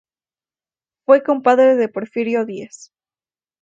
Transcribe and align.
Fue 1.05 1.21
compadre 1.21 1.75
de 1.75 1.87
Porfirio 1.87 2.43
Díaz. 2.43 2.91